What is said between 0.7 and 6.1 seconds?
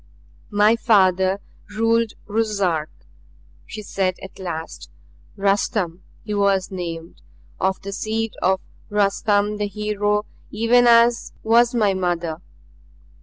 father ruled Ruszark," she said at last. "Rustum